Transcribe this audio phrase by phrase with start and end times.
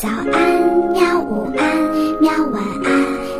[0.00, 0.24] 早安，
[0.92, 1.20] 喵！
[1.20, 1.76] 午安，
[2.22, 2.32] 喵！
[2.46, 2.90] 晚安，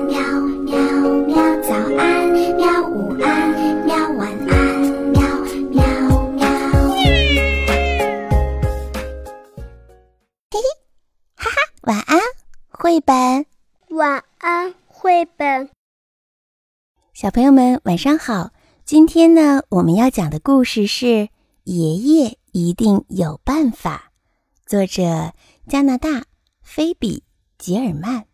[0.05, 0.21] 喵
[0.61, 0.77] 喵
[1.25, 1.35] 喵！
[1.63, 2.87] 早安，喵！
[2.87, 3.96] 午安，喵！
[4.19, 5.23] 晚安，喵
[5.71, 5.81] 喵
[6.33, 6.45] 喵！
[10.51, 10.61] 嘿嘿，
[11.35, 12.20] 哈哈，晚安，
[12.68, 13.46] 绘本。
[13.96, 15.70] 晚安，绘本。
[17.14, 18.50] 小朋友们，晚上好。
[18.84, 21.06] 今天呢，我们要讲的故事是
[21.64, 24.11] 《爷爷一定有办法》，
[24.70, 25.32] 作者
[25.66, 26.24] 加拿大。
[26.73, 27.18] 菲比·
[27.59, 28.27] 吉尔曼。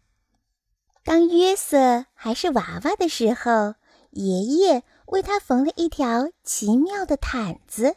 [1.03, 3.77] 当约瑟还是娃娃的时候，
[4.11, 7.97] 爷爷为他缝了一条奇妙的毯子。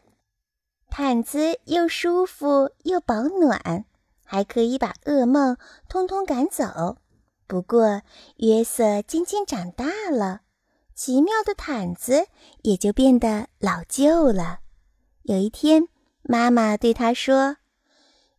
[0.89, 3.83] 毯子又舒服又保暖，
[4.23, 5.57] 还可以把噩梦
[5.89, 6.99] 通通赶走。
[7.45, 8.01] 不过，
[8.37, 10.43] 约瑟渐渐长大了，
[10.95, 12.27] 奇妙的毯子
[12.61, 14.59] 也就变得老旧了。
[15.23, 15.89] 有一天，
[16.21, 17.57] 妈妈对他说：“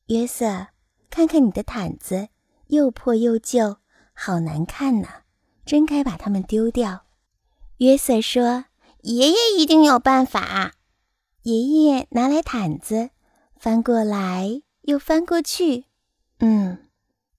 [0.09, 0.69] 约瑟。”
[1.11, 2.29] 看看你的毯子，
[2.69, 3.79] 又破又旧，
[4.13, 5.23] 好难看呐！
[5.67, 7.07] 真该把它们丢掉。
[7.79, 8.67] 约瑟说
[9.03, 10.75] ：“爷爷一定有办法。”
[11.43, 13.11] 爷爷拿来毯子，
[13.57, 15.87] 翻过来又翻过去。
[16.39, 16.89] 嗯，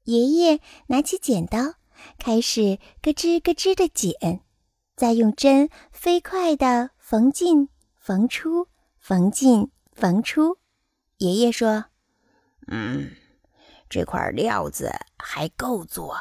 [0.04, 1.76] 爷爷拿起剪刀，
[2.18, 4.42] 开始咯吱咯吱的剪，
[4.96, 8.68] 再用针飞快地缝进、缝出、
[9.00, 10.58] 缝进、缝出。
[11.18, 11.86] 爷爷说
[12.68, 13.12] ：“嗯。”
[13.92, 16.18] 这块料子还够做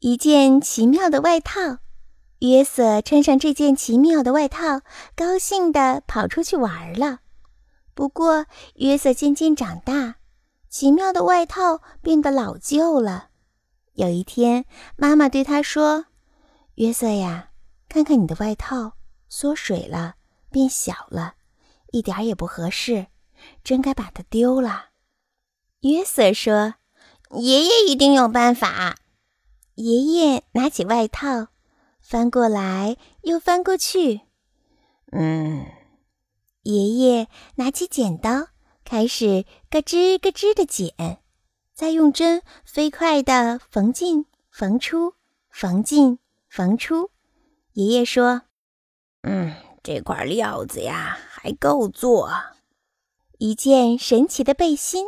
[0.00, 1.78] 一件奇妙的外套。
[2.40, 4.82] 约瑟穿上这件奇妙的外套，
[5.16, 7.20] 高兴地跑出去玩了。
[7.94, 10.16] 不过，约瑟渐渐长大，
[10.68, 13.30] 奇妙的外套变得老旧了。
[13.94, 16.04] 有一天，妈妈对他说
[16.76, 17.50] ：“约瑟呀，
[17.88, 18.92] 看看你的外套，
[19.28, 20.14] 缩水了，
[20.48, 21.34] 变小了，
[21.90, 23.08] 一点也不合适，
[23.64, 24.87] 真该把它丢了。”
[25.80, 26.74] 约瑟说
[27.38, 28.96] ：“爷爷一定有办法。”
[29.76, 31.48] 爷爷拿起外套，
[32.00, 34.22] 翻过来又翻过去。
[35.12, 35.66] 嗯，
[36.62, 38.48] 爷爷拿起剪刀，
[38.84, 41.18] 开始咯吱咯吱的剪，
[41.74, 45.14] 再用针飞快的缝进、缝出、
[45.48, 47.10] 缝进、缝出。
[47.74, 48.42] 爷爷说
[49.22, 49.54] ：“嗯，
[49.84, 52.28] 这块料子呀，还够做
[53.38, 55.06] 一件神奇的背心。”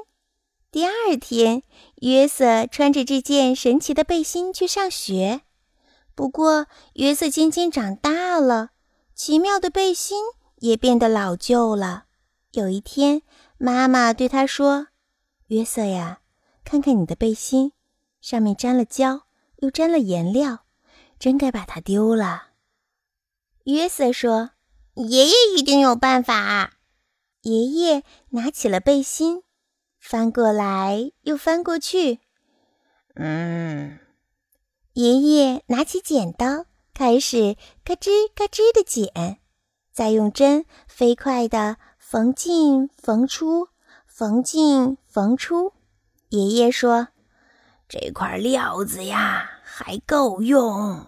[0.73, 1.65] 第二天，
[1.97, 5.41] 约瑟穿着这件神奇的背心去上学。
[6.15, 8.71] 不过，约瑟渐渐长大了，
[9.13, 10.23] 奇妙的背心
[10.59, 12.05] 也变得老旧了。
[12.53, 13.23] 有一天，
[13.59, 14.87] 妈妈对他说
[15.49, 16.21] ：“约瑟呀，
[16.65, 17.73] 看看你的背心，
[18.21, 19.23] 上面沾了胶，
[19.57, 20.67] 又沾了颜料，
[21.19, 22.51] 真该把它丢了。”
[23.65, 24.51] 约瑟说
[24.95, 26.75] ：“爷爷一定有办法。”
[27.43, 29.43] 爷爷拿起了背心。
[30.01, 32.19] 翻过来又翻过去，
[33.15, 34.01] 嗯，
[34.95, 39.39] 爷爷拿起剪刀，开始咯吱咯吱的剪，
[39.93, 43.69] 再用针飞快地缝进缝出，
[44.07, 45.75] 缝进缝出。
[46.31, 47.09] 爷爷说
[47.89, 51.07] ：“这块料子呀，还够用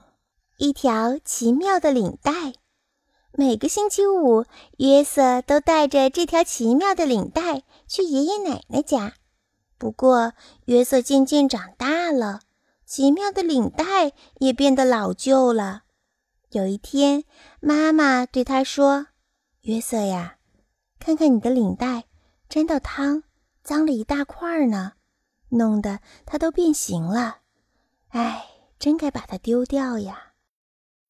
[0.58, 2.52] 一条奇妙的领带。”
[3.34, 4.44] 每个星期五，
[4.76, 9.15] 约瑟都带着这条奇妙的领带去爷爷奶奶家。
[9.78, 10.34] 不过，
[10.66, 12.41] 约瑟渐渐长大了，
[12.84, 15.84] 奇妙的领带也变得老旧了。
[16.50, 17.25] 有一天，
[17.59, 19.06] 妈妈对他说
[19.62, 20.37] ：“约瑟呀，
[20.99, 22.04] 看看你的领带，
[22.50, 23.22] 沾到汤，
[23.64, 24.93] 脏了一大块呢，
[25.49, 27.38] 弄得它都变形了。
[28.10, 28.44] 哎，
[28.78, 30.34] 真该把它丢掉呀。”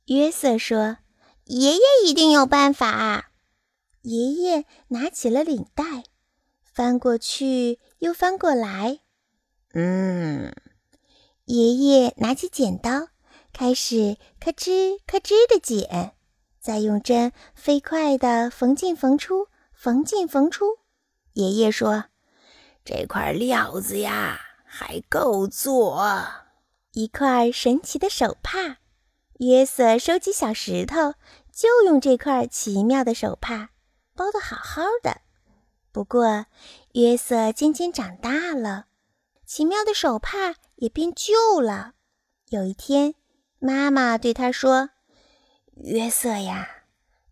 [0.06, 0.99] 约瑟说。
[1.44, 3.30] 爷爷一定有办法。
[4.03, 6.04] 爷爷拿起了领带，
[6.62, 9.00] 翻过去又翻过来。
[9.75, 10.53] 嗯，
[11.44, 13.08] 爷爷拿起剪刀，
[13.53, 16.14] 开始咔吱咔吱的剪，
[16.60, 20.78] 再用针飞快的缝进缝出，缝进缝出。
[21.34, 22.06] 爷爷说
[22.84, 26.04] ：“这块料子呀，还够做
[26.92, 28.78] 一块神奇的手帕。”
[29.44, 31.15] 约瑟收集小石头，
[31.53, 33.71] 就用这块奇妙的手帕
[34.15, 35.21] 包得好好的。
[35.91, 36.47] 不过，
[36.92, 38.86] 约瑟渐渐长大了，
[39.44, 41.94] 奇妙的手帕也变旧了。
[42.50, 43.16] 有一天，
[43.59, 44.91] 妈妈对他说
[45.74, 46.68] ：“约瑟呀，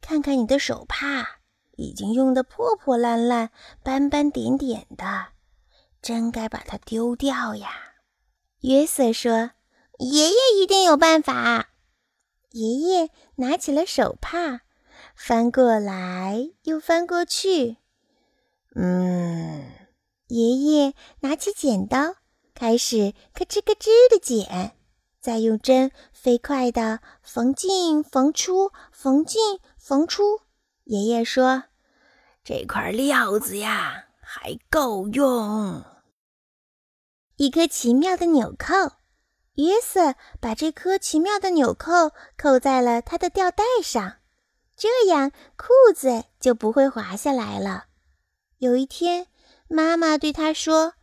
[0.01, 1.39] 看看你的手帕，
[1.77, 3.51] 已经用得破破烂烂、
[3.85, 5.29] 斑斑点点的，
[6.03, 7.71] 真该把它丢掉呀。”
[8.63, 9.53] 约瑟说
[10.01, 11.69] ：“爷爷一定有办法。”
[12.51, 14.61] 爷爷拿起了手帕，
[15.15, 17.77] 翻过来又翻过去。
[18.75, 19.71] 嗯，
[20.29, 22.17] 爷爷拿起剪刀，
[22.55, 24.73] 开始咯吱咯吱的剪，
[25.21, 30.41] 再用针飞快地缝进缝出，缝进缝出。
[30.85, 31.65] 爷爷说
[32.43, 35.85] ：“这块料子呀，还够用。”
[37.37, 38.97] 一颗奇妙的纽扣，
[39.55, 44.19] 约瑟把这颗奇妙的纽扣扣在了他的吊带上，
[44.77, 47.87] 这样裤子就不会滑下来了。
[48.59, 49.27] 有一天，
[49.69, 50.95] 妈妈对他说：“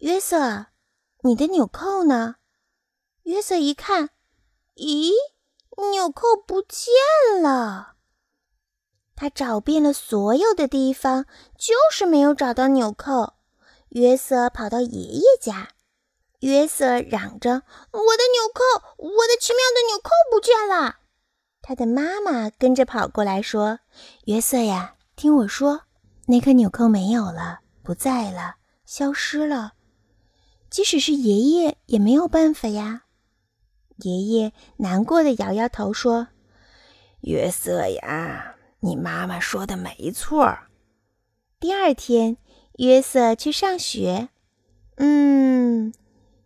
[0.00, 0.66] 约瑟，
[1.22, 2.36] 你的纽扣呢？”
[3.24, 4.10] 约瑟一看，
[4.76, 5.12] 咦，
[5.92, 6.92] 纽扣不见
[7.42, 7.94] 了。
[9.16, 11.26] 他找遍了所有的地方，
[11.56, 13.34] 就是没有找到纽扣。
[13.88, 15.70] 约瑟跑到爷爷家，
[16.40, 18.62] 约瑟嚷着：“我的纽扣，
[18.96, 20.96] 我的奇妙的纽扣不见了！”
[21.62, 23.80] 他的妈妈跟着跑过来，说
[24.26, 25.82] ：“约瑟呀，听我说，
[26.26, 29.72] 那颗纽扣没有了，不在了，消失了。
[30.70, 33.02] 即使是爷爷也没有办法呀。”
[33.98, 36.28] 爷爷难过的摇摇头说
[37.22, 40.58] ：“约瑟呀，你妈妈说的没错。”
[41.58, 42.36] 第二天。
[42.78, 44.28] 约瑟去上学。
[44.98, 45.92] 嗯，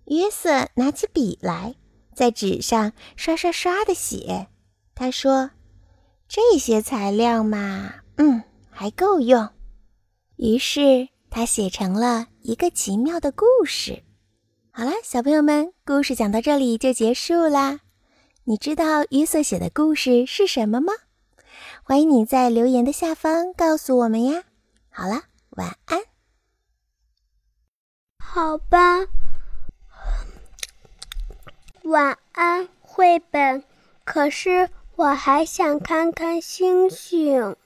[0.06, 1.74] 约瑟拿起笔来，
[2.14, 4.48] 在纸上刷刷刷的写。
[4.94, 5.50] 他说
[6.28, 9.48] ：“这些材料嘛，嗯，还够用。”
[10.36, 14.02] 于是他写成了一个奇妙的故事。
[14.70, 17.80] 好了，小朋友们，故事讲到这里就结束啦。
[18.44, 20.92] 你知道约瑟写的故事是什么吗？
[21.84, 24.44] 欢迎你在留言的下方告诉我们呀。
[24.88, 26.00] 好了，晚安。
[28.18, 29.06] 好吧，
[31.84, 33.64] 晚安，绘本。
[34.04, 37.56] 可是我还想看看星星。